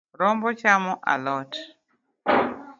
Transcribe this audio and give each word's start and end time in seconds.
Rombo 0.19 0.49
chamo 0.59 0.91
a 1.11 1.15
lot 1.25 1.51